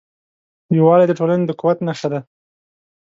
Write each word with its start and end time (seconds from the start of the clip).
یووالی 0.77 1.05
د 1.07 1.11
ټولنې 1.19 1.45
د 1.47 1.51
قوت 1.59 1.77
نښه 1.87 2.07
ده. 2.13 2.19